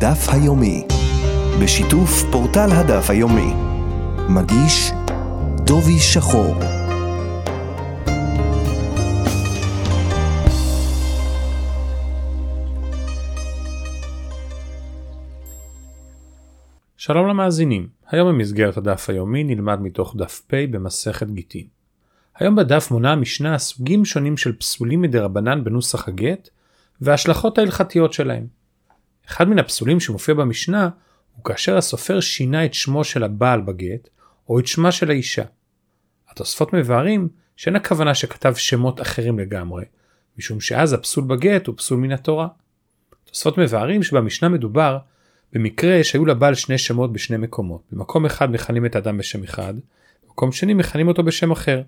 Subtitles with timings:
[0.00, 0.86] הדף היומי,
[1.62, 3.52] בשיתוף פורטל הדף היומי.
[4.28, 4.90] מגיש
[5.66, 6.54] דובי שחור.
[16.96, 21.66] שלום למאזינים, היום במסגרת הדף היומי נלמד מתוך דף פ במסכת גיטין.
[22.36, 26.48] היום בדף מונה המשנה סוגים שונים של פסולים מדרבנן בנוסח הגט
[27.00, 28.57] וההשלכות ההלכתיות שלהם.
[29.28, 30.88] אחד מן הפסולים שמופיע במשנה
[31.36, 34.08] הוא כאשר הסופר שינה את שמו של הבעל בגט
[34.48, 35.44] או את שמה של האישה.
[36.28, 39.84] התוספות מבארים שאין הכוונה שכתב שמות אחרים לגמרי,
[40.38, 42.48] משום שאז הפסול בגט הוא פסול מן התורה.
[43.24, 44.98] תוספות מבארים שבמשנה מדובר
[45.52, 47.82] במקרה שהיו לבעל שני שמות בשני מקומות.
[47.92, 49.74] במקום אחד מכנים את האדם בשם אחד,
[50.26, 51.82] במקום שני מכנים אותו בשם אחר.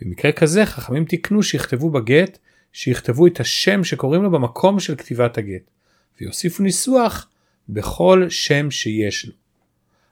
[0.00, 2.38] במקרה כזה חכמים תיקנו שיכתבו בגט
[2.72, 5.70] שיכתבו את השם שקוראים לו במקום של כתיבת הגט,
[6.20, 7.28] ויוסיפו ניסוח
[7.68, 9.32] בכל שם שיש לו.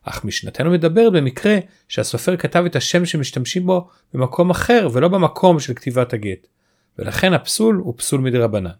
[0.02, 5.74] אך משנתנו מדברת במקרה שהסופר כתב את השם שמשתמשים בו במקום אחר ולא במקום של
[5.74, 6.46] כתיבת הגט,
[6.98, 8.70] ולכן הפסול הוא פסול מדרבנן.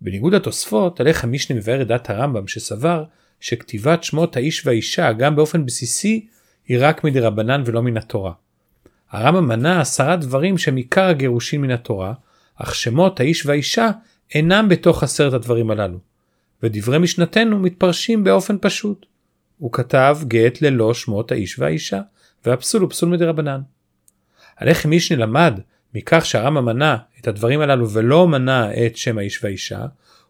[0.00, 3.04] בניגוד לתוספות, הלך המשנה מבאר את דעת הרמב"ם שסבר
[3.40, 6.26] שכתיבת שמות האיש והאישה גם באופן בסיסי
[6.68, 8.32] היא רק מדרבנן ולא מן התורה.
[9.10, 12.12] הרמב"ם מנה עשרה דברים שהם עיקר הגירושין מן התורה,
[12.56, 13.90] אך שמות האיש והאישה
[14.34, 15.98] אינם בתוך עשרת הדברים הללו.
[16.62, 19.06] ודברי משנתנו מתפרשים באופן פשוט.
[19.58, 22.00] הוא כתב גט ללא שמות האיש והאישה,
[22.46, 23.60] והפסול הוא פסול מדרבנן.
[24.58, 25.60] הלחם משנה למד
[25.94, 29.86] מכך שהרמב"ם מנה את הדברים הללו ולא מנה את שם האיש והאישה,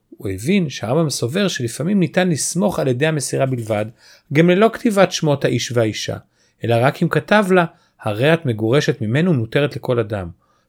[0.08, 3.86] הוא הבין שהרמב"ם סובר שלפעמים ניתן לסמוך על ידי המסירה בלבד,
[4.32, 6.16] גם ללא כתיבת שמות האיש והאישה,
[6.64, 7.64] אלא רק אם כתב לה,
[8.00, 10.28] הרי את מגורשת ממנו ומותרת לכל אדם,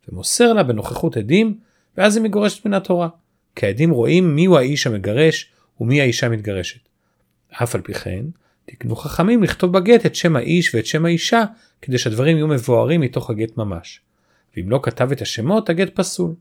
[0.09, 1.57] ומוסר לה בנוכחות עדים,
[2.00, 3.08] ואז היא מגורשת מן התורה.
[3.55, 6.80] כי העדים רואים מיהו האיש המגרש ומי האישה המתגרשת.
[7.64, 8.25] אף על פי כן,
[8.66, 11.44] תקנו חכמים לכתוב בגט את שם האיש ואת שם האישה,
[11.81, 14.01] כדי שהדברים יהיו מבוארים מתוך הגט ממש.
[14.57, 16.34] ואם לא כתב את השמות, הגט פסול.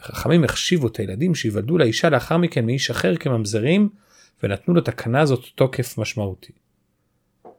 [0.00, 3.88] וחכמים החשיבו את הילדים שיוולדו לאישה לאחר מכן מאיש אחר כממזרים,
[4.42, 6.52] ונתנו לתקנה הזאת תוקף משמעותי.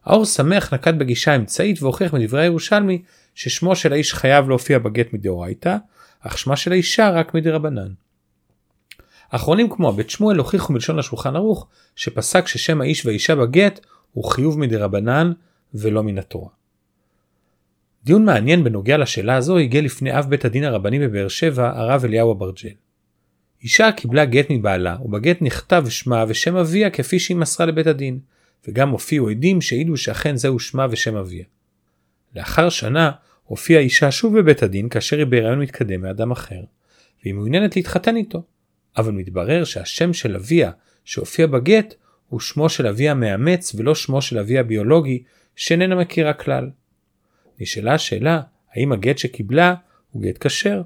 [0.06, 3.02] האור שמח נקט בגישה אמצעית והוכיח מדברי הירושלמי
[3.36, 5.78] ששמו של האיש חייב להופיע בגט מדאורייתא,
[6.22, 7.94] אך שמה של האישה רק מדרבנן.
[9.30, 13.80] אחרונים כמו הבית שמואל הוכיחו מלשון השולחן ערוך שפסק ששם האיש והאישה בגט
[14.12, 15.32] הוא חיוב מדרבנן
[15.74, 16.50] ולא מן התורה.
[18.04, 22.34] דיון מעניין בנוגע לשאלה הזו הגיע לפני אב בית הדין הרבני בבאר שבע הרב אליהו
[22.34, 22.70] אברג'ל.
[23.64, 28.20] אישה קיבלה גט מבעלה ובגט נכתב שמה ושם אביה כפי שהיא מסרה לבית הדין
[28.68, 31.46] וגם הופיעו עדים שהעידו שאכן זהו שמה ושם אביה.
[32.36, 33.12] לאחר שנה
[33.46, 36.62] הופיעה אישה שוב בבית הדין כאשר היא בהיריון מתקדם מאדם אחר
[37.24, 38.44] והיא מעוניינת להתחתן איתו.
[38.98, 40.72] אבל מתברר שהשם של אביה
[41.06, 41.94] שהופיע בגט
[42.28, 45.24] הוא שמו של אביה המאמץ ולא שמו של אביה הביולוגי
[45.56, 46.70] שאיננה מכירה כלל.
[47.60, 48.42] נשאלה השאלה
[48.76, 49.76] האם הגט שקיבלה
[50.12, 50.82] הוא גט כשר,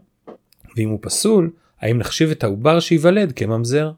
[0.75, 3.91] ואם הוא פסול, האם נחשיב את העובר שייוולד כממזר.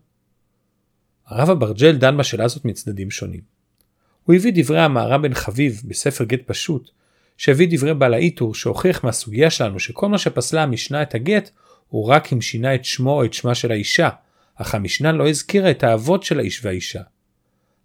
[1.27, 3.41] הרב אברג'ל דן בשאלה הזאת מצדדים שונים.
[4.23, 6.91] הוא הביא דברי המהר"ם בן חביב בספר גט פשוט,
[7.37, 11.49] שהביא דברי בעל האיתור שהוכיח מהסוגיה שלנו שכל מה שפסלה המשנה את הגט
[11.87, 14.09] הוא רק אם שינה את שמו או את שמה של האישה,
[14.55, 17.01] אך המשנה לא הזכירה את האבות של האיש והאישה.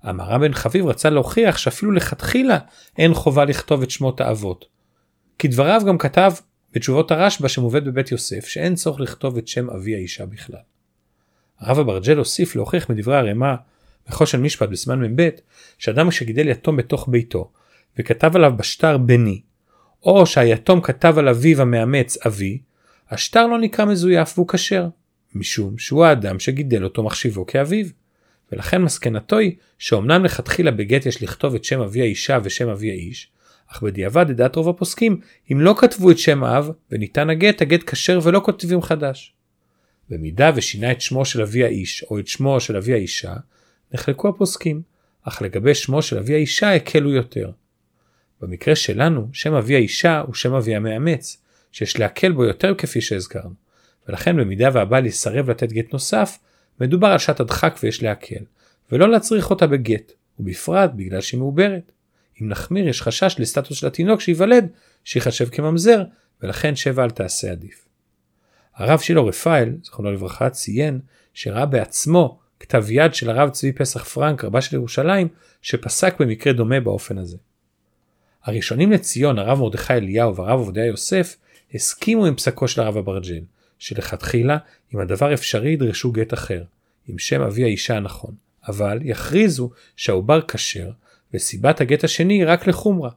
[0.02, 2.58] המהר"ם בן חביב רצה להוכיח שאפילו לכתחילה
[2.98, 4.64] אין חובה לכתוב את שמות האבות.
[5.38, 6.32] כדבריו גם כתב
[6.72, 10.60] בתשובות הרשב"א שמובאת בבית יוסף שאין צורך לכתוב את שם אבי האישה בכלל.
[11.58, 13.54] הרב אברג'ל הוסיף להוכיח מדברי הרמ"א
[14.08, 15.28] בחושן משפט בסימן מ"ב
[15.78, 17.52] שאדם שגידל יתום בתוך ביתו
[17.98, 19.40] וכתב עליו בשטר בני
[20.02, 22.58] או שהיתום כתב על אביו המאמץ אבי
[23.10, 24.88] השטר לא נקרא מזויף והוא כשר
[25.34, 27.86] משום שהוא האדם שגידל אותו מחשיבו כאביו.
[28.52, 33.30] ולכן מסקנתו היא שאומנם לכתחילה בגט יש לכתוב את שם אבי האישה ושם אבי האיש,
[33.66, 35.20] אך בדיעבד לדעת רוב הפוסקים
[35.52, 39.34] אם לא כתבו את שם האב וניתן הגט הגט כשר ולא כותבים חדש.
[40.10, 43.34] במידה ושינה את שמו של אבי האיש או את שמו של אבי האישה,
[43.92, 44.82] נחלקו הפוסקים,
[45.22, 47.50] אך לגבי שמו של אבי האישה הקלו יותר.
[48.42, 51.36] במקרה שלנו, שם אבי האישה הוא שם אבי המאמץ,
[51.72, 53.54] שיש להקל בו יותר כפי שהזכרנו,
[54.08, 56.38] ולכן במידה והבעל יסרב לתת גט נוסף,
[56.80, 58.44] מדובר על שעת הדחק ויש להקל,
[58.92, 61.92] ולא להצריך אותה בגט, ובפרט בגלל שהיא מעוברת.
[62.42, 64.68] אם נחמיר יש חשש לסטטוס של התינוק שייוולד
[65.04, 66.02] שיחשב כממזר,
[66.42, 67.88] ולכן שבע אל תעשה עדיף.
[68.74, 71.00] הרב שילה רפאל, זכרונו לברכה, ציין
[71.34, 75.28] שראה בעצמו כתב יד של הרב צבי פסח פרנק, רבה של ירושלים,
[75.62, 77.36] שפסק במקרה דומה באופן הזה.
[78.44, 81.36] הראשונים לציון, הרב מרדכי אליהו והרב עובדיה יוסף,
[81.74, 83.40] הסכימו עם פסקו של הרב אברג'ל,
[83.78, 84.58] שלכתחילה,
[84.94, 86.62] אם הדבר אפשרי ידרשו גט אחר,
[87.08, 88.34] עם שם אבי האישה הנכון,
[88.68, 90.90] אבל יכריזו שהעובר כשר
[91.34, 93.10] וסיבת הגט השני היא רק לחומרה.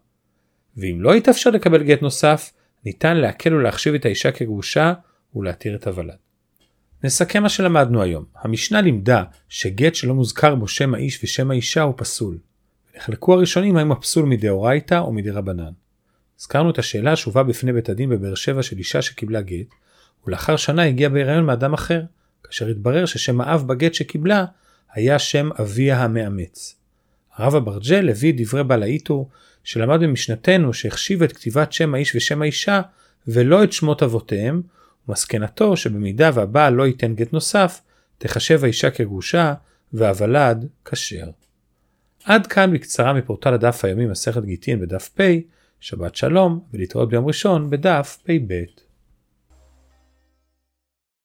[0.78, 2.52] ואם לא יתאפשר לקבל גט נוסף,
[2.86, 4.94] ניתן להקל ולהחשיב את האישה כגרושה
[5.36, 6.16] ולהתיר את הוולד.
[7.04, 8.26] נסכם מה שלמדנו היום.
[8.36, 12.38] המשנה לימדה שגט שלא מוזכר בו שם האיש ושם האישה הוא פסול.
[12.98, 15.72] נחלקו הראשונים האם הפסול מדאורייתא או מדרבנן.
[16.40, 19.68] הזכרנו את השאלה שהובאה בפני בית הדין בבאר שבע של אישה שקיבלה גט,
[20.28, 22.02] ולאחר שנה הגיעה בהיריון מאדם אחר,
[22.44, 24.46] כאשר התברר ששם האב בגט שקיבלה
[24.94, 26.76] היה שם אביה המאמץ.
[27.36, 29.30] הרב אברג'ל הביא דברי בעל האיתור
[29.64, 32.82] שלמד במשנתנו שהחשיב את כתיבת שם האיש ושם האישה
[33.28, 34.62] ולא את שמות אבותיהם,
[35.08, 37.82] ומסקנתו שבמידה והבעל לא ייתן גט נוסף,
[38.18, 39.54] תחשב האישה כגרושה
[39.94, 41.30] והוולד כשר.
[42.26, 45.22] עד כאן בקצרה מפורטל הדף היומי מסכת גיטין בדף פ,
[45.80, 48.85] שבת שלום ולהתראות ביום ראשון בדף פ"ב.